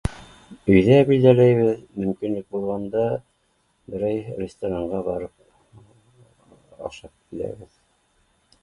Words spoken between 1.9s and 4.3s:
мөмкинлек булғанда берәй